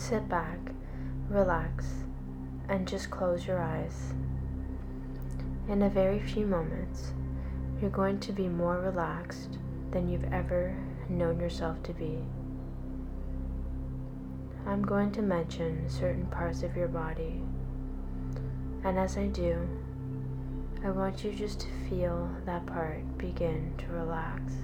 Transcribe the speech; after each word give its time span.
sit 0.00 0.26
back, 0.30 0.58
relax, 1.28 1.84
and 2.70 2.88
just 2.88 3.10
close 3.10 3.46
your 3.46 3.60
eyes. 3.60 4.14
In 5.68 5.82
a 5.82 5.90
very 5.90 6.18
few 6.18 6.46
moments, 6.46 7.12
you're 7.80 7.90
going 7.90 8.18
to 8.20 8.32
be 8.32 8.48
more 8.48 8.80
relaxed 8.80 9.58
than 9.90 10.08
you've 10.08 10.32
ever 10.32 10.74
known 11.10 11.38
yourself 11.38 11.82
to 11.82 11.92
be. 11.92 12.18
I'm 14.66 14.82
going 14.82 15.12
to 15.12 15.22
mention 15.22 15.88
certain 15.90 16.26
parts 16.26 16.62
of 16.62 16.74
your 16.74 16.88
body, 16.88 17.42
and 18.84 18.98
as 18.98 19.18
I 19.18 19.26
do, 19.26 19.68
I 20.82 20.90
want 20.90 21.22
you 21.22 21.32
just 21.32 21.60
to 21.60 21.66
feel 21.90 22.30
that 22.46 22.64
part 22.64 23.18
begin 23.18 23.74
to 23.76 23.92
relax. 23.92 24.54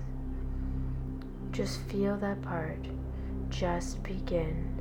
Just 1.52 1.80
feel 1.82 2.16
that 2.16 2.40
part 2.40 2.78
just 3.50 4.02
begin 4.02 4.75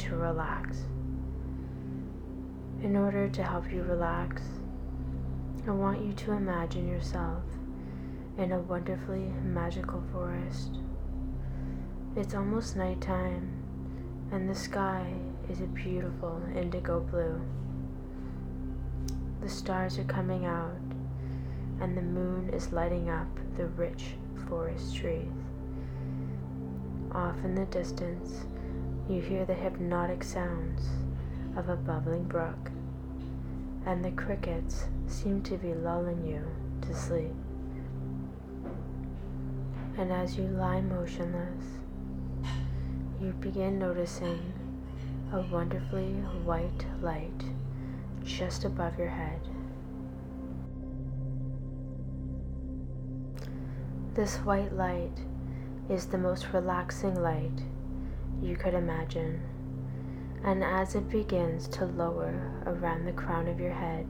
to 0.00 0.16
relax. 0.16 0.84
In 2.82 2.96
order 2.96 3.28
to 3.28 3.42
help 3.42 3.70
you 3.70 3.82
relax, 3.82 4.42
I 5.66 5.72
want 5.72 6.02
you 6.02 6.14
to 6.14 6.32
imagine 6.32 6.88
yourself 6.88 7.42
in 8.38 8.52
a 8.52 8.58
wonderfully 8.58 9.30
magical 9.44 10.02
forest. 10.10 10.78
It's 12.16 12.34
almost 12.34 12.76
nighttime, 12.76 13.50
and 14.32 14.48
the 14.48 14.54
sky 14.54 15.12
is 15.50 15.60
a 15.60 15.66
beautiful 15.66 16.40
indigo 16.56 17.00
blue. 17.00 17.38
The 19.42 19.50
stars 19.50 19.98
are 19.98 20.04
coming 20.04 20.46
out, 20.46 20.80
and 21.80 21.94
the 21.96 22.02
moon 22.02 22.48
is 22.54 22.72
lighting 22.72 23.10
up 23.10 23.28
the 23.56 23.66
rich 23.66 24.14
forest 24.48 24.96
trees. 24.96 25.28
Off 27.12 27.36
in 27.44 27.54
the 27.54 27.66
distance, 27.66 28.46
you 29.10 29.20
hear 29.20 29.44
the 29.44 29.54
hypnotic 29.54 30.22
sounds 30.22 30.82
of 31.56 31.68
a 31.68 31.74
bubbling 31.74 32.22
brook, 32.24 32.70
and 33.84 34.04
the 34.04 34.10
crickets 34.12 34.84
seem 35.08 35.42
to 35.42 35.56
be 35.56 35.74
lulling 35.74 36.24
you 36.24 36.46
to 36.82 36.94
sleep. 36.94 37.34
And 39.98 40.12
as 40.12 40.38
you 40.38 40.44
lie 40.44 40.80
motionless, 40.80 41.64
you 43.20 43.32
begin 43.40 43.80
noticing 43.80 44.52
a 45.32 45.40
wonderfully 45.40 46.12
white 46.44 46.86
light 47.02 47.44
just 48.22 48.64
above 48.64 48.96
your 48.96 49.08
head. 49.08 49.40
This 54.14 54.36
white 54.36 54.72
light 54.72 55.18
is 55.88 56.06
the 56.06 56.18
most 56.18 56.46
relaxing 56.52 57.20
light 57.20 57.60
you 58.42 58.56
could 58.56 58.74
imagine, 58.74 59.40
and 60.44 60.64
as 60.64 60.94
it 60.94 61.08
begins 61.10 61.68
to 61.68 61.84
lower 61.84 62.52
around 62.66 63.04
the 63.04 63.12
crown 63.12 63.46
of 63.48 63.60
your 63.60 63.72
head, 63.72 64.06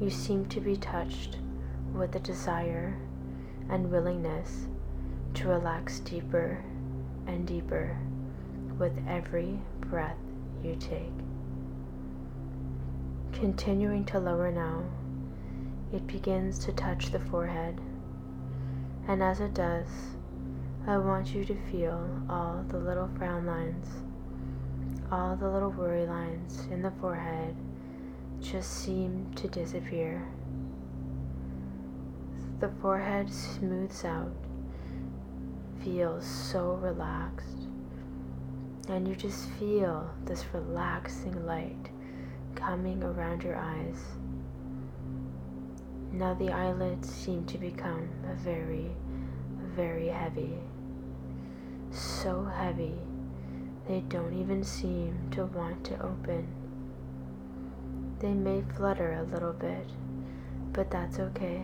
you 0.00 0.10
seem 0.10 0.46
to 0.46 0.60
be 0.60 0.76
touched 0.76 1.38
with 1.92 2.14
a 2.16 2.20
desire 2.20 2.96
and 3.68 3.90
willingness 3.90 4.66
to 5.34 5.48
relax 5.48 6.00
deeper 6.00 6.62
and 7.26 7.46
deeper 7.46 7.96
with 8.78 8.92
every 9.06 9.60
breath 9.80 10.16
you 10.62 10.74
take. 10.76 11.12
Continuing 13.32 14.04
to 14.06 14.18
lower 14.18 14.50
now, 14.50 14.82
it 15.92 16.06
begins 16.06 16.58
to 16.60 16.72
touch 16.72 17.10
the 17.10 17.20
forehead, 17.20 17.80
and 19.08 19.22
as 19.22 19.40
it 19.40 19.52
does, 19.52 19.86
I 20.84 20.98
want 20.98 21.32
you 21.32 21.44
to 21.44 21.54
feel 21.70 22.10
all 22.28 22.64
the 22.66 22.76
little 22.76 23.08
frown 23.16 23.46
lines, 23.46 23.86
all 25.12 25.36
the 25.36 25.48
little 25.48 25.70
worry 25.70 26.06
lines 26.06 26.66
in 26.72 26.82
the 26.82 26.90
forehead 27.00 27.54
just 28.40 28.82
seem 28.82 29.32
to 29.36 29.46
disappear. 29.46 30.26
The 32.58 32.68
forehead 32.80 33.32
smooths 33.32 34.04
out, 34.04 34.34
feels 35.84 36.26
so 36.26 36.72
relaxed, 36.72 37.68
and 38.88 39.06
you 39.06 39.14
just 39.14 39.50
feel 39.50 40.10
this 40.24 40.44
relaxing 40.52 41.46
light 41.46 41.90
coming 42.56 43.04
around 43.04 43.44
your 43.44 43.56
eyes. 43.56 44.02
Now 46.10 46.34
the 46.34 46.50
eyelids 46.50 47.08
seem 47.08 47.46
to 47.46 47.56
become 47.56 48.08
very, 48.42 48.90
very 49.76 50.08
heavy. 50.08 50.58
So 51.92 52.44
heavy, 52.44 52.94
they 53.86 54.00
don't 54.08 54.32
even 54.32 54.64
seem 54.64 55.28
to 55.32 55.44
want 55.44 55.84
to 55.84 56.02
open. 56.02 56.46
They 58.18 58.32
may 58.32 58.62
flutter 58.74 59.12
a 59.12 59.30
little 59.30 59.52
bit, 59.52 59.86
but 60.72 60.90
that's 60.90 61.18
okay. 61.18 61.62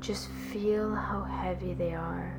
Just 0.00 0.28
feel 0.28 0.94
how 0.94 1.22
heavy 1.22 1.72
they 1.72 1.94
are. 1.94 2.38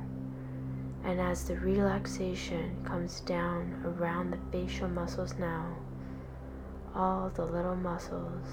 And 1.02 1.20
as 1.20 1.44
the 1.44 1.56
relaxation 1.56 2.76
comes 2.84 3.20
down 3.22 3.82
around 3.84 4.30
the 4.30 4.38
facial 4.52 4.88
muscles 4.88 5.34
now, 5.38 5.66
all 6.94 7.30
the 7.30 7.44
little 7.44 7.76
muscles 7.76 8.46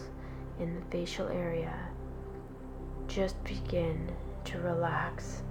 in 0.59 0.73
the 0.73 0.81
facial 0.89 1.27
area 1.27 1.73
just 3.07 3.41
begin 3.43 4.11
to 4.45 4.59
relax. 4.59 5.43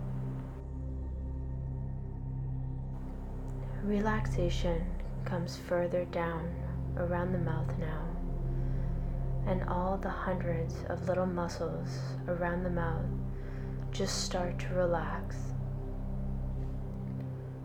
Relaxation 3.87 4.85
comes 5.25 5.57
further 5.57 6.07
down 6.07 6.53
around 6.97 7.31
the 7.31 7.39
mouth 7.39 7.71
now, 7.79 8.03
and 9.47 9.63
all 9.69 9.97
the 9.97 10.11
hundreds 10.11 10.75
of 10.89 11.07
little 11.07 11.25
muscles 11.25 12.01
around 12.27 12.65
the 12.65 12.71
mouth 12.71 13.07
just 13.93 14.25
start 14.25 14.59
to 14.59 14.75
relax. 14.75 15.37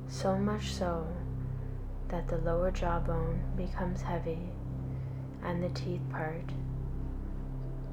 So 0.09 0.37
much 0.37 0.71
so 0.71 1.07
that 2.09 2.27
the 2.27 2.37
lower 2.37 2.69
jawbone 2.69 3.41
becomes 3.57 4.03
heavy 4.03 4.51
and 5.43 5.63
the 5.63 5.69
teeth 5.69 6.07
part. 6.11 6.51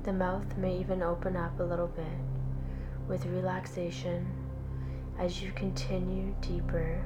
The 0.02 0.12
mouth 0.12 0.54
may 0.58 0.78
even 0.78 1.02
open 1.02 1.34
up 1.34 1.58
a 1.60 1.62
little 1.62 1.86
bit 1.86 2.04
with 3.08 3.24
relaxation 3.24 4.26
as 5.18 5.42
you 5.42 5.50
continue 5.52 6.34
deeper 6.42 7.00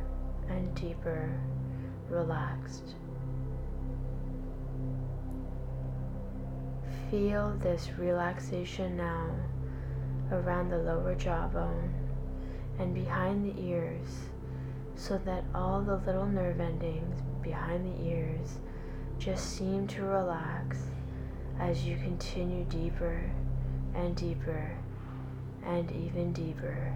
and 0.49 0.75
deeper 0.75 1.31
relaxed. 2.09 2.95
Feel 7.11 7.57
this 7.63 7.91
relaxation 7.99 8.97
now 8.97 9.31
around 10.31 10.71
the 10.71 10.79
lower 10.79 11.15
jawbone 11.15 11.93
and 12.79 12.95
behind 12.95 13.45
the 13.45 13.63
ears 13.63 14.09
so 14.97 15.19
that 15.25 15.45
all 15.55 15.83
the 15.83 15.97
little 16.07 16.27
nerve 16.27 16.61
endings 16.61 17.21
behind 17.43 17.85
the 17.87 18.09
ears 18.09 18.59
just 19.19 19.57
seem 19.57 19.87
to 19.87 20.03
relax 20.03 20.79
as 21.59 21.85
you 21.85 21.97
continue 21.97 22.65
deeper 22.65 23.31
and 23.95 24.17
deeper 24.17 24.71
and 25.65 25.91
even 25.93 26.33
deeper. 26.33 26.93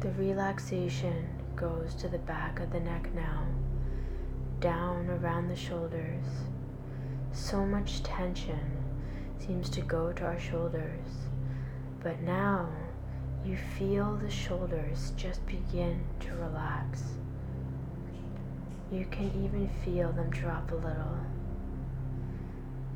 The 0.00 0.12
relaxation 0.12 1.28
goes 1.56 1.94
to 1.96 2.08
the 2.08 2.18
back 2.18 2.60
of 2.60 2.72
the 2.72 2.80
neck 2.80 3.14
now, 3.14 3.44
down 4.60 5.08
around 5.10 5.48
the 5.48 5.56
shoulders. 5.56 6.24
So 7.32 7.66
much 7.66 8.02
tension 8.02 8.58
seems 9.38 9.68
to 9.70 9.80
go 9.82 10.12
to 10.12 10.24
our 10.24 10.38
shoulders, 10.38 11.28
but 12.02 12.20
now 12.22 12.68
you 13.44 13.56
feel 13.78 14.16
the 14.16 14.30
shoulders 14.30 15.12
just 15.16 15.44
begin 15.46 16.02
to 16.20 16.34
relax. 16.34 17.02
You 18.90 19.06
can 19.10 19.30
even 19.44 19.68
feel 19.84 20.12
them 20.12 20.30
drop 20.30 20.70
a 20.72 20.74
little. 20.74 21.18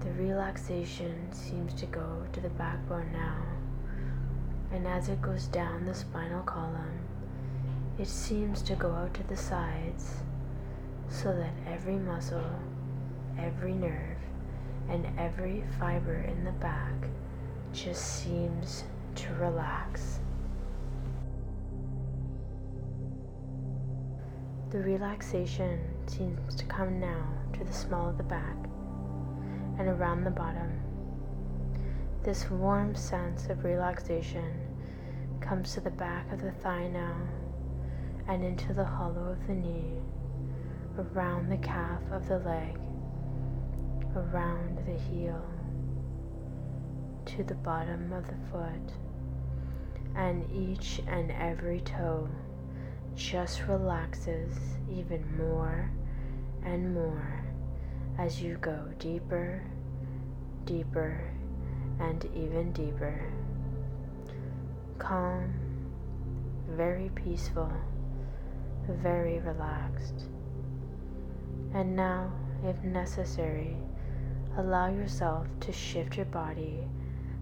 The 0.01 0.13
relaxation 0.13 1.33
seems 1.33 1.73
to 1.75 1.87
go 1.87 2.25
to 2.33 2.41
the 2.41 2.51
backbone 2.51 3.11
now, 3.13 3.37
and 4.75 4.89
as 4.89 5.09
it 5.09 5.23
goes 5.23 5.47
down 5.47 5.87
the 5.87 5.95
spinal 5.95 6.43
column, 6.43 6.99
it 7.97 8.09
seems 8.09 8.61
to 8.61 8.75
go 8.75 8.91
out 8.91 9.15
to 9.15 9.23
the 9.29 9.37
sides 9.37 10.15
so 11.09 11.33
that 11.33 11.53
every 11.73 11.95
muscle, 11.95 12.59
every 13.39 13.73
nerve, 13.73 14.19
and 14.89 15.07
every 15.17 15.63
fiber 15.79 16.17
in 16.23 16.43
the 16.43 16.51
back 16.53 16.93
just 17.73 18.25
seems 18.25 18.83
to 19.15 19.33
relax. 19.35 20.19
The 24.71 24.81
relaxation 24.81 25.79
seems 26.09 26.53
to 26.57 26.65
come 26.65 26.99
now 26.99 27.29
to 27.53 27.63
the 27.63 27.73
small 27.73 28.09
of 28.09 28.17
the 28.17 28.25
back 28.25 28.57
and 29.79 29.89
around 29.89 30.25
the 30.25 30.31
bottom. 30.31 30.81
This 32.25 32.51
warm 32.51 32.97
sense 32.97 33.47
of 33.51 33.65
relaxation 33.65 34.64
comes 35.45 35.75
to 35.75 35.81
the 35.81 35.91
back 35.91 36.33
of 36.33 36.41
the 36.41 36.51
thigh 36.51 36.89
now, 36.89 37.15
and 38.29 38.43
into 38.43 38.73
the 38.73 38.85
hollow 38.85 39.33
of 39.33 39.47
the 39.47 39.53
knee, 39.53 39.93
around 40.99 41.51
the 41.51 41.59
calf 41.59 42.01
of 42.11 42.27
the 42.29 42.39
leg, 42.39 42.79
around 44.17 44.79
the 44.87 44.99
heel, 44.99 45.45
to 47.27 47.45
the 47.45 47.55
bottom 47.57 48.11
of 48.15 48.27
the 48.27 48.51
foot, 48.51 48.93
and 50.17 50.51
each 50.51 51.03
and 51.07 51.31
every 51.33 51.81
toe 51.81 52.27
just 53.15 53.67
relaxes 53.69 54.57
even 54.91 55.23
more 55.37 55.91
and 56.65 56.95
more 56.95 57.45
as 58.17 58.41
you 58.41 58.57
go 58.63 58.89
deeper, 58.99 59.63
deeper, 60.65 61.21
and 62.01 62.25
even 62.35 62.73
deeper. 62.73 63.34
Calm, 64.99 65.53
very 66.69 67.11
peaceful, 67.15 67.71
very 68.89 69.41
relaxed. 69.41 70.29
And 71.75 71.97
now, 71.97 72.33
if 72.65 72.83
necessary, 72.85 73.77
allow 74.57 74.89
yourself 74.89 75.47
to 75.61 75.73
shift 75.73 76.17
your 76.17 76.27
body 76.27 76.87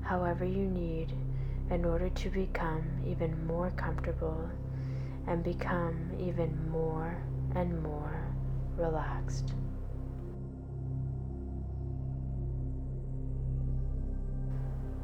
however 0.03 0.45
you 0.45 0.67
need 0.67 1.13
in 1.71 1.85
order 1.85 2.09
to 2.09 2.31
become 2.31 2.83
even 3.07 3.47
more 3.47 3.71
comfortable 3.73 4.49
and 5.27 5.45
become 5.45 6.11
even 6.19 6.71
more 6.71 7.17
and 7.55 7.83
more 7.83 8.21
relaxed. 8.77 9.55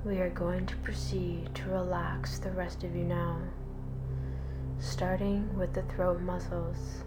We 0.05 0.21
are 0.21 0.31
going 0.31 0.65
to 0.67 0.77
proceed 0.77 1.53
to 1.57 1.71
relax 1.71 2.39
the 2.39 2.53
rest 2.53 2.85
of 2.85 2.95
you 2.95 3.03
now. 3.03 3.41
Starting 4.79 5.57
with 5.57 5.75
the 5.75 5.83
throat 5.83 6.21
muscles. 6.21 7.03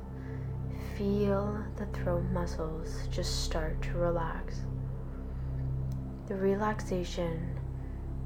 Feel 0.98 1.64
the 1.78 1.86
throat 1.98 2.26
muscles 2.34 3.08
just 3.10 3.46
start 3.46 3.82
to 3.84 3.94
relax. 3.94 4.64
The 6.28 6.36
relaxation 6.36 7.58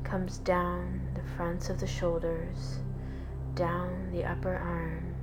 comes 0.04 0.40
down 0.40 1.00
the 1.14 1.36
fronts 1.38 1.70
of 1.70 1.80
the 1.80 1.88
shoulders, 1.88 2.80
down 3.54 4.10
the 4.12 4.26
upper 4.26 4.56
arm, 4.56 5.14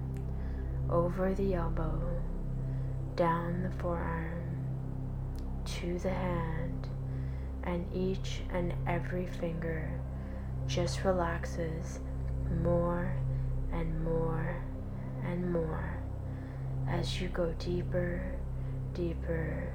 over 0.88 1.34
the 1.34 1.54
elbow, 1.54 2.00
down 3.16 3.64
the 3.64 3.82
forearm, 3.82 4.40
to 5.64 5.98
the 5.98 6.10
hand, 6.10 6.88
and 7.64 7.86
each 7.94 8.40
and 8.52 8.72
every 8.86 9.26
finger 9.26 9.90
just 10.66 11.04
relaxes 11.04 12.00
more 12.62 13.14
and 13.72 14.04
more 14.04 14.62
and 15.24 15.52
more 15.52 15.96
as 16.88 17.20
you 17.20 17.28
go 17.28 17.52
deeper, 17.58 18.22
deeper, 18.94 19.72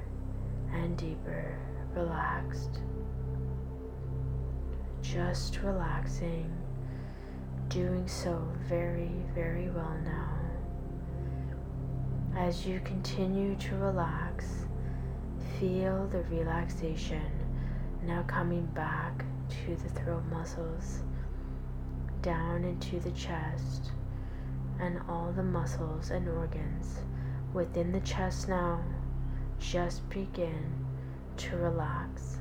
and 0.72 0.96
deeper 0.96 1.58
relaxed. 1.94 2.80
Just 5.02 5.60
relaxing, 5.62 6.52
doing 7.68 8.06
so 8.06 8.40
very, 8.68 9.10
very 9.34 9.70
well 9.70 9.96
now. 10.04 10.34
As 12.36 12.66
you 12.66 12.80
continue 12.84 13.56
to 13.56 13.76
relax, 13.76 14.66
feel 15.58 16.06
the 16.08 16.22
relaxation 16.24 17.47
now 18.02 18.22
coming 18.26 18.66
back 18.66 19.24
to 19.48 19.76
the 19.76 19.88
throat 19.88 20.24
muscles, 20.30 21.00
down 22.22 22.64
into 22.64 23.00
the 23.00 23.10
chest, 23.12 23.92
and 24.80 25.00
all 25.08 25.32
the 25.32 25.42
muscles 25.42 26.10
and 26.10 26.28
organs 26.28 26.98
within 27.52 27.92
the 27.92 28.00
chest 28.00 28.48
now 28.48 28.80
just 29.58 30.08
begin 30.10 30.86
to 31.36 31.56
relax. 31.56 32.38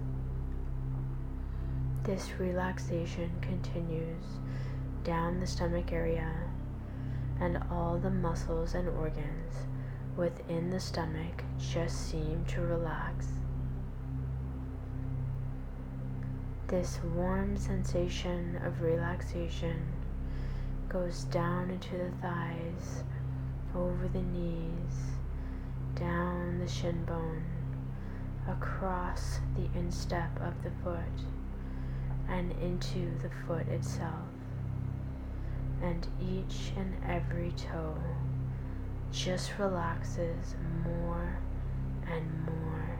This 2.03 2.31
relaxation 2.39 3.31
continues 3.41 4.23
down 5.03 5.39
the 5.39 5.47
stomach 5.47 5.91
area 5.91 6.31
and 7.39 7.57
all 7.71 7.97
the 7.97 8.09
muscles 8.09 8.73
and 8.73 8.87
organs 8.89 9.53
within 10.15 10.69
the 10.69 10.79
stomach 10.79 11.43
just 11.59 12.09
seem 12.09 12.43
to 12.45 12.61
relax. 12.61 13.27
This 16.67 16.99
warm 17.15 17.55
sensation 17.55 18.59
of 18.65 18.81
relaxation 18.81 19.87
goes 20.89 21.23
down 21.23 21.71
into 21.71 21.95
the 21.95 22.11
thighs, 22.21 23.05
over 23.73 24.09
the 24.09 24.21
knees, 24.21 25.15
down 25.95 26.59
the 26.59 26.67
shin 26.67 27.05
bone, 27.05 27.45
across 28.49 29.39
the 29.55 29.79
instep 29.79 30.29
of 30.41 30.61
the 30.61 30.71
foot, 30.83 31.23
and 32.27 32.51
into 32.61 33.17
the 33.19 33.29
foot 33.47 33.69
itself. 33.69 34.27
And 35.81 36.05
each 36.21 36.73
and 36.75 36.93
every 37.07 37.53
toe 37.53 37.97
just 39.13 39.57
relaxes 39.57 40.57
more 40.83 41.37
and 42.11 42.45
more 42.45 42.99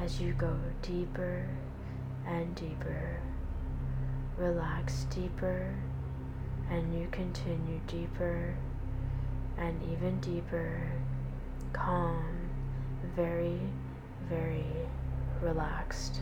as 0.00 0.22
you 0.22 0.32
go 0.32 0.56
deeper 0.80 1.46
and 2.26 2.54
deeper. 2.54 3.20
Relax 4.36 5.04
deeper, 5.10 5.74
and 6.70 6.98
you 6.98 7.08
continue 7.10 7.80
deeper 7.86 8.56
and 9.58 9.80
even 9.92 10.18
deeper, 10.20 10.90
calm, 11.72 12.50
very, 13.14 13.60
very 14.28 14.64
relaxed. 15.42 16.20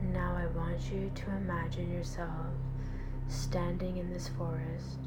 Now 0.00 0.36
I 0.36 0.46
want 0.56 0.80
you 0.92 1.10
to 1.14 1.30
imagine 1.32 1.92
yourself 1.92 2.46
standing 3.26 3.96
in 3.96 4.10
this 4.12 4.28
forest, 4.28 4.98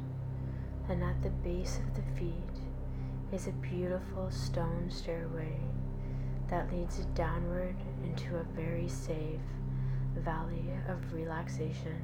and 0.88 1.02
at 1.02 1.22
the 1.22 1.30
base 1.30 1.78
of 1.78 1.94
the 1.94 2.18
feet 2.18 2.34
is 3.32 3.46
a 3.46 3.52
beautiful 3.52 4.30
stone 4.30 4.90
stairway 4.90 5.58
that 6.52 6.70
leads 6.70 6.98
downward 7.14 7.74
into 8.04 8.36
a 8.36 8.42
very 8.54 8.86
safe 8.86 9.40
valley 10.16 10.68
of 10.86 11.14
relaxation. 11.14 11.96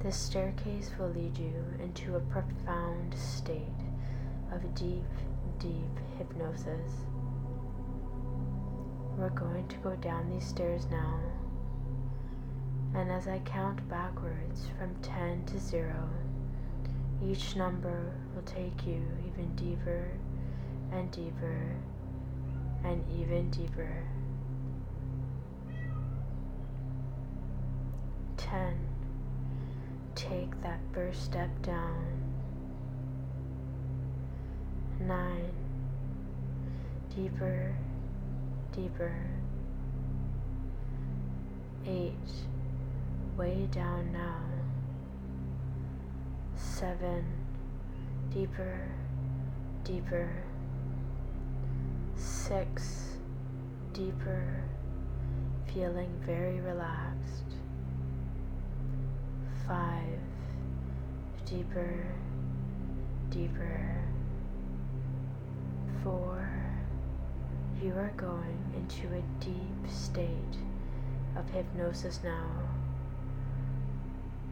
This 0.00 0.16
staircase 0.16 0.92
will 0.96 1.08
lead 1.08 1.36
you 1.36 1.52
into 1.82 2.14
a 2.14 2.20
profound 2.20 3.16
state 3.18 3.82
of 4.52 4.76
deep, 4.76 5.02
deep 5.58 5.90
hypnosis. 6.18 6.92
We're 9.16 9.30
going 9.30 9.66
to 9.66 9.76
go 9.78 9.96
down 9.96 10.30
these 10.30 10.46
stairs 10.46 10.86
now, 10.88 11.18
and 12.94 13.10
as 13.10 13.26
I 13.26 13.40
count 13.40 13.88
backwards 13.88 14.66
from 14.78 14.94
10 15.02 15.46
to 15.46 15.58
0, 15.58 15.92
each 17.26 17.56
number 17.56 18.12
will 18.36 18.42
take 18.42 18.86
you 18.86 19.02
even 19.26 19.52
deeper 19.56 20.12
and 20.92 21.10
deeper 21.10 21.74
and 22.84 23.04
even 23.10 23.50
deeper. 23.50 24.04
10. 28.36 28.78
Take 30.14 30.60
that 30.62 30.80
first 30.92 31.24
step 31.24 31.50
down. 31.62 32.06
9. 35.00 35.52
Deeper, 37.14 37.74
deeper. 38.72 39.14
8. 41.86 42.12
Way 43.36 43.68
down 43.70 44.12
now. 44.12 44.42
7. 46.56 47.24
Deeper, 48.30 48.88
deeper 49.84 50.28
six, 52.18 53.16
deeper, 53.92 54.64
feeling 55.72 56.10
very 56.24 56.60
relaxed. 56.60 57.44
Five, 59.66 60.18
deeper, 61.44 62.06
deeper. 63.30 63.96
Four, 66.02 66.48
you 67.82 67.92
are 67.92 68.12
going 68.16 68.58
into 68.74 69.14
a 69.14 69.22
deep 69.40 69.90
state 69.90 70.56
of 71.36 71.48
hypnosis 71.50 72.20
now, 72.24 72.50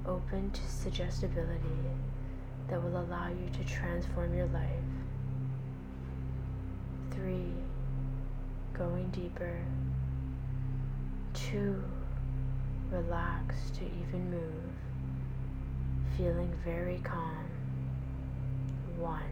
open 0.07 0.51
to 0.51 0.61
suggestibility 0.69 1.91
that 2.69 2.83
will 2.83 2.99
allow 2.99 3.29
you 3.29 3.49
to 3.53 3.65
transform 3.65 4.35
your 4.35 4.47
life. 4.47 4.86
Three, 7.27 7.55
going 8.73 9.09
deeper. 9.11 9.59
Two, 11.35 11.83
relax 12.89 13.57
to 13.71 13.81
even 13.85 14.31
move. 14.31 14.63
feeling 16.17 16.53
very 16.65 17.01
calm. 17.03 17.49
One. 18.97 19.23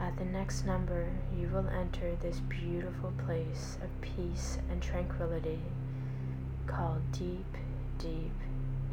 At 0.00 0.16
the 0.16 0.26
next 0.26 0.64
number, 0.64 1.08
you 1.36 1.48
will 1.48 1.66
enter 1.66 2.14
this 2.22 2.38
beautiful 2.48 3.12
place 3.26 3.78
of 3.82 3.90
peace 4.00 4.58
and 4.70 4.80
tranquility 4.80 5.58
called 6.68 7.02
deep, 7.10 7.56
deep 7.98 8.30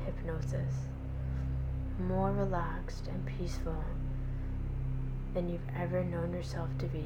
hypnosis. 0.04 0.88
More 2.00 2.32
relaxed 2.32 3.06
and 3.06 3.24
peaceful 3.38 3.84
than 5.36 5.50
you've 5.50 5.70
ever 5.78 6.02
known 6.02 6.34
yourself 6.34 6.70
to 6.80 6.86
be. 6.86 7.04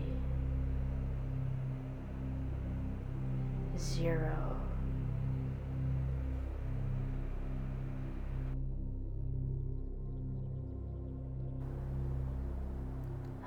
Zero. 3.75 4.55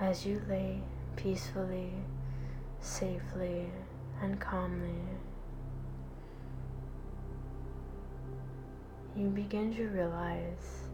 As 0.00 0.26
you 0.26 0.42
lay 0.48 0.82
peacefully, 1.14 1.92
safely, 2.80 3.70
and 4.20 4.40
calmly, 4.40 4.98
you 9.16 9.28
begin 9.28 9.72
to 9.76 9.86
realize 9.86 10.88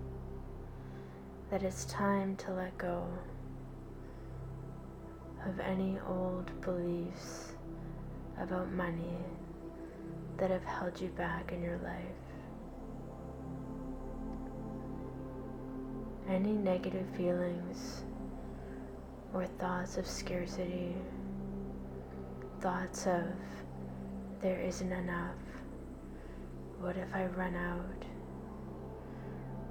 that 1.50 1.62
it's 1.62 1.86
time 1.86 2.36
to 2.36 2.52
let 2.52 2.76
go 2.76 3.06
of 5.46 5.60
any 5.60 5.98
old 6.08 6.50
beliefs 6.60 7.52
about 8.40 8.70
money 8.72 9.18
that 10.36 10.50
have 10.50 10.64
held 10.64 11.00
you 11.00 11.08
back 11.08 11.52
in 11.52 11.62
your 11.62 11.78
life. 11.78 12.04
Any 16.28 16.52
negative 16.52 17.06
feelings 17.16 18.04
or 19.34 19.46
thoughts 19.58 19.96
of 19.96 20.06
scarcity, 20.06 20.94
thoughts 22.60 23.06
of 23.06 23.24
there 24.40 24.60
isn't 24.60 24.92
enough, 24.92 25.34
what 26.80 26.96
if 26.96 27.08
I 27.12 27.26
run 27.26 27.56
out? 27.56 28.04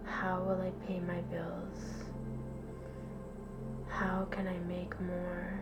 How 0.04 0.42
will 0.42 0.62
I 0.62 0.72
pay 0.86 1.00
my 1.00 1.22
bills? 1.22 1.97
How 3.89 4.27
can 4.29 4.48
I 4.48 4.58
make 4.67 5.00
more? 5.01 5.60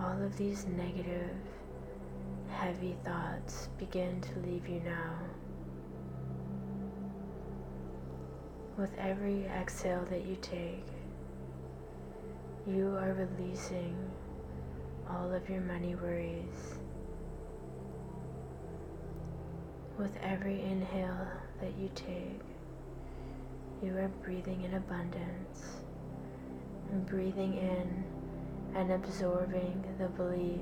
All 0.00 0.20
of 0.22 0.36
these 0.36 0.66
negative, 0.66 1.36
heavy 2.50 2.96
thoughts 3.04 3.68
begin 3.78 4.20
to 4.20 4.38
leave 4.40 4.68
you 4.68 4.80
now. 4.84 5.18
With 8.76 8.90
every 8.98 9.44
exhale 9.46 10.04
that 10.10 10.24
you 10.24 10.36
take, 10.40 10.86
you 12.66 12.96
are 12.96 13.12
releasing 13.12 13.94
all 15.08 15.32
of 15.32 15.48
your 15.48 15.60
money 15.60 15.94
worries. 15.94 16.78
With 19.98 20.16
every 20.22 20.62
inhale 20.62 21.28
that 21.60 21.76
you 21.78 21.90
take, 21.94 22.40
you 23.82 23.96
are 23.98 24.08
breathing 24.24 24.62
in 24.62 24.74
abundance 24.74 25.81
and 26.92 27.06
breathing 27.06 27.56
in 27.56 28.04
and 28.76 28.92
absorbing 28.92 29.82
the 29.98 30.08
belief 30.08 30.60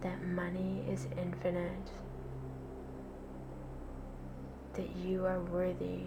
that 0.00 0.24
money 0.24 0.82
is 0.90 1.06
infinite, 1.20 1.90
that 4.74 4.96
you 4.96 5.26
are 5.26 5.40
worthy 5.40 6.04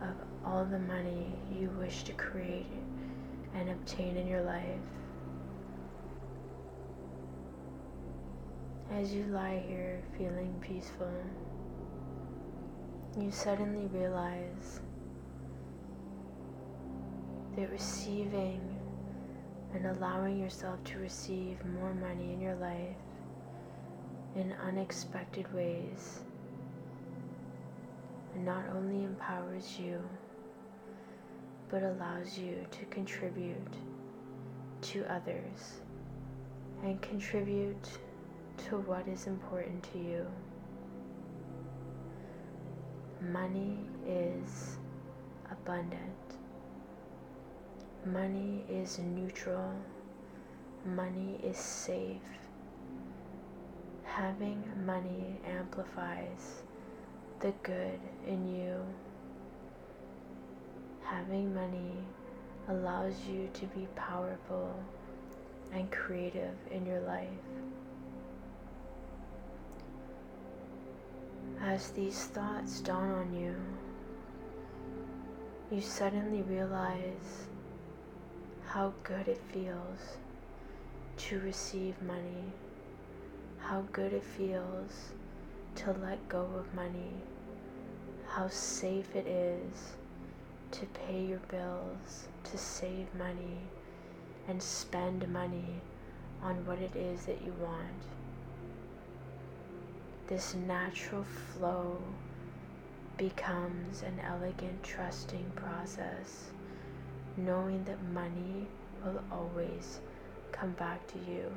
of 0.00 0.14
all 0.44 0.64
the 0.64 0.78
money 0.78 1.32
you 1.52 1.68
wish 1.80 2.04
to 2.04 2.12
create 2.12 2.66
and 3.54 3.70
obtain 3.70 4.16
in 4.16 4.28
your 4.28 4.42
life. 4.42 4.64
As 8.92 9.12
you 9.12 9.24
lie 9.24 9.62
here 9.66 10.00
feeling 10.16 10.54
peaceful, 10.60 11.12
you 13.18 13.30
suddenly 13.30 13.86
realize 13.86 14.80
receiving 17.66 18.60
and 19.74 19.86
allowing 19.86 20.38
yourself 20.38 20.82
to 20.84 20.98
receive 20.98 21.56
more 21.80 21.92
money 21.94 22.32
in 22.32 22.40
your 22.40 22.54
life 22.56 22.96
in 24.36 24.54
unexpected 24.66 25.52
ways 25.52 26.20
and 28.34 28.44
not 28.44 28.64
only 28.74 29.04
empowers 29.04 29.78
you, 29.78 30.00
but 31.70 31.82
allows 31.82 32.38
you 32.38 32.64
to 32.70 32.84
contribute 32.86 33.74
to 34.80 35.04
others 35.12 35.80
and 36.84 37.00
contribute 37.02 37.98
to 38.56 38.78
what 38.78 39.06
is 39.08 39.26
important 39.26 39.82
to 39.92 39.98
you. 39.98 40.26
Money 43.20 43.78
is 44.06 44.78
abundant. 45.50 46.37
Money 48.12 48.64
is 48.70 48.98
neutral. 49.00 49.70
Money 50.86 51.38
is 51.42 51.58
safe. 51.58 52.22
Having 54.04 54.64
money 54.86 55.38
amplifies 55.44 56.62
the 57.40 57.52
good 57.62 58.00
in 58.26 58.48
you. 58.56 58.76
Having 61.02 61.54
money 61.54 61.92
allows 62.68 63.14
you 63.28 63.50
to 63.52 63.66
be 63.66 63.86
powerful 63.94 64.74
and 65.74 65.90
creative 65.90 66.54
in 66.70 66.86
your 66.86 67.00
life. 67.00 67.28
As 71.60 71.90
these 71.90 72.24
thoughts 72.26 72.80
dawn 72.80 73.10
on 73.10 73.34
you, 73.34 73.54
you 75.70 75.82
suddenly 75.82 76.40
realize 76.42 77.48
how 78.68 78.92
good 79.02 79.26
it 79.28 79.40
feels 79.50 80.18
to 81.16 81.40
receive 81.40 82.00
money, 82.02 82.52
how 83.58 83.82
good 83.92 84.12
it 84.12 84.22
feels 84.22 85.12
to 85.74 85.90
let 86.02 86.28
go 86.28 86.46
of 86.58 86.74
money, 86.74 87.14
how 88.26 88.46
safe 88.48 89.16
it 89.16 89.26
is 89.26 89.96
to 90.70 90.84
pay 90.86 91.24
your 91.24 91.38
bills, 91.50 92.28
to 92.44 92.58
save 92.58 93.06
money, 93.14 93.56
and 94.48 94.62
spend 94.62 95.26
money 95.32 95.80
on 96.42 96.54
what 96.66 96.78
it 96.78 96.94
is 96.94 97.24
that 97.24 97.40
you 97.42 97.54
want. 97.58 98.04
This 100.26 100.54
natural 100.54 101.24
flow 101.24 102.02
becomes 103.16 104.02
an 104.02 104.20
elegant, 104.20 104.82
trusting 104.82 105.52
process, 105.56 106.50
knowing 107.38 107.82
that 107.84 108.02
money 108.12 108.66
will 109.04 109.22
always 109.32 110.00
come 110.52 110.72
back 110.72 111.06
to 111.06 111.18
you. 111.30 111.50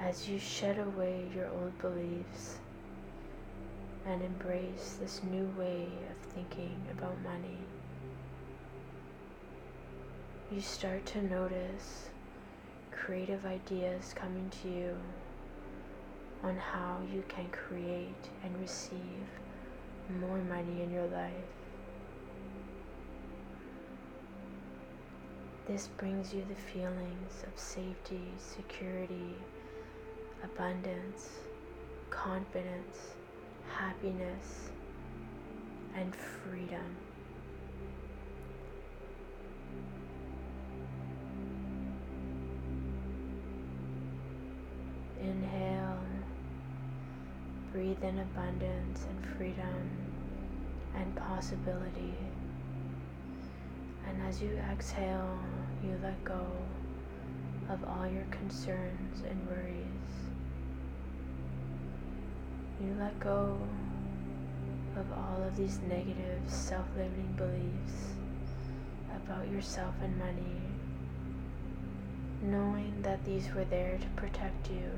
as 0.00 0.28
you 0.28 0.38
shed 0.38 0.78
away 0.78 1.26
your 1.34 1.46
old 1.48 1.78
beliefs 1.78 2.58
and 4.06 4.22
embrace 4.22 4.96
this 4.98 5.20
new 5.30 5.44
way 5.58 5.86
of 6.10 6.32
thinking 6.32 6.74
about 6.90 7.14
money, 7.22 7.58
you 10.50 10.60
start 10.60 11.04
to 11.04 11.22
notice 11.22 12.08
creative 12.90 13.44
ideas 13.44 14.12
coming 14.14 14.50
to 14.62 14.68
you 14.68 14.96
on 16.42 16.56
how 16.56 16.98
you 17.12 17.22
can 17.28 17.46
create 17.50 18.30
and 18.42 18.58
receive 18.58 19.29
more 20.18 20.38
money 20.38 20.82
in 20.82 20.90
your 20.90 21.06
life. 21.06 21.32
This 25.66 25.88
brings 25.98 26.34
you 26.34 26.44
the 26.48 26.72
feelings 26.72 27.44
of 27.46 27.58
safety, 27.58 28.32
security, 28.38 29.36
abundance, 30.42 31.28
confidence, 32.10 33.14
happiness, 33.76 34.70
and 35.94 36.14
freedom. 36.14 36.96
Breathe 47.90 48.08
in 48.08 48.18
abundance 48.20 49.06
and 49.08 49.36
freedom 49.36 49.90
and 50.94 51.16
possibility. 51.16 52.14
And 54.06 54.22
as 54.28 54.40
you 54.40 54.50
exhale, 54.70 55.38
you 55.82 55.98
let 56.02 56.22
go 56.24 56.46
of 57.68 57.82
all 57.84 58.06
your 58.06 58.24
concerns 58.30 59.22
and 59.28 59.46
worries. 59.48 59.86
You 62.80 62.94
let 62.98 63.18
go 63.18 63.58
of 64.96 65.06
all 65.12 65.42
of 65.42 65.56
these 65.56 65.80
negative 65.88 66.42
self 66.46 66.86
limiting 66.96 67.34
beliefs 67.36 68.14
about 69.16 69.48
yourself 69.48 69.94
and 70.02 70.16
money, 70.18 70.60
knowing 72.42 73.02
that 73.02 73.24
these 73.24 73.52
were 73.54 73.64
there 73.64 73.98
to 73.98 74.20
protect 74.20 74.70
you. 74.70 74.90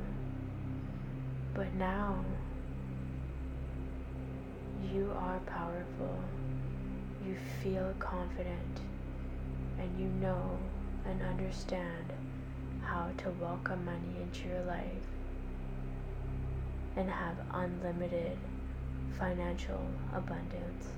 But 1.55 1.75
now, 1.75 2.25
you 4.91 5.13
are 5.19 5.39
powerful. 5.41 6.19
You 7.25 7.37
feel 7.63 7.95
confident 7.99 8.81
and 9.79 9.99
you 9.99 10.07
know 10.07 10.59
and 11.05 11.23
understand 11.23 12.13
how 12.83 13.09
to 13.19 13.31
welcome 13.41 13.85
money 13.85 14.21
into 14.21 14.49
your 14.49 14.63
life 14.65 15.07
and 16.97 17.09
have 17.09 17.37
unlimited 17.53 18.39
financial 19.19 19.87
abundance. 20.15 20.89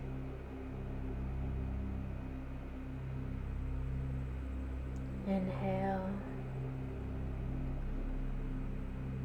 Inhale 5.27 6.11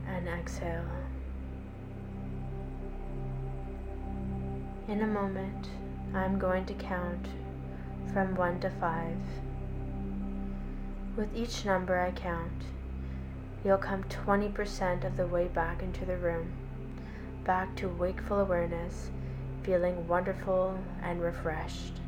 and 0.07 0.27
exhale. 0.27 0.98
In 4.89 5.03
a 5.03 5.07
moment, 5.07 5.67
I'm 6.15 6.39
going 6.39 6.65
to 6.65 6.73
count 6.73 7.27
from 8.11 8.33
1 8.33 8.61
to 8.61 8.71
5. 8.71 9.15
With 11.15 11.29
each 11.35 11.63
number 11.63 11.99
I 11.99 12.09
count, 12.09 12.63
you'll 13.63 13.77
come 13.77 14.03
20% 14.05 15.03
of 15.03 15.15
the 15.15 15.27
way 15.27 15.47
back 15.47 15.83
into 15.83 16.05
the 16.05 16.17
room, 16.17 16.51
back 17.43 17.75
to 17.75 17.87
wakeful 17.87 18.39
awareness, 18.39 19.11
feeling 19.61 20.07
wonderful 20.07 20.79
and 21.03 21.21
refreshed. 21.21 21.99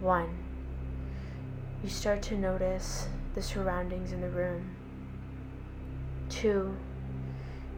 1. 0.00 0.28
You 1.84 1.88
start 1.88 2.20
to 2.22 2.36
notice 2.36 3.06
the 3.36 3.42
surroundings 3.42 4.10
in 4.10 4.20
the 4.20 4.28
room. 4.28 4.74
2. 6.30 6.76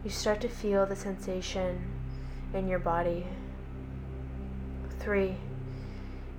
You 0.03 0.09
start 0.09 0.41
to 0.41 0.49
feel 0.49 0.87
the 0.87 0.95
sensation 0.95 1.98
in 2.53 2.67
your 2.67 2.79
body. 2.79 3.25
3. 4.99 5.35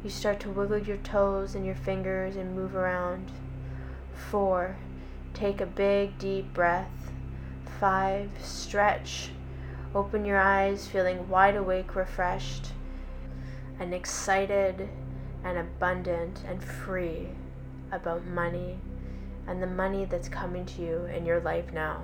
You 0.02 0.10
start 0.10 0.40
to 0.40 0.50
wiggle 0.50 0.78
your 0.78 0.96
toes 0.98 1.54
and 1.54 1.64
your 1.64 1.74
fingers 1.74 2.36
and 2.36 2.54
move 2.54 2.74
around. 2.74 3.30
Four, 4.14 4.76
take 5.34 5.60
a 5.60 5.66
big 5.66 6.18
deep 6.18 6.52
breath. 6.54 7.10
Five, 7.78 8.30
stretch. 8.42 9.30
Open 9.94 10.24
your 10.24 10.38
eyes, 10.38 10.86
feeling 10.86 11.28
wide 11.28 11.56
awake, 11.56 11.96
refreshed, 11.96 12.72
and 13.78 13.92
excited 13.92 14.88
and 15.42 15.58
abundant 15.58 16.42
and 16.46 16.62
free 16.62 17.28
about 17.90 18.24
money 18.24 18.78
and 19.46 19.62
the 19.62 19.66
money 19.66 20.04
that's 20.04 20.28
coming 20.28 20.64
to 20.64 20.82
you 20.82 21.04
in 21.06 21.26
your 21.26 21.40
life 21.40 21.72
now. 21.72 22.00